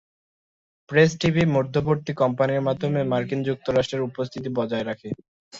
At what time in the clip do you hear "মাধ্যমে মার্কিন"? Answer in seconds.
2.67-3.39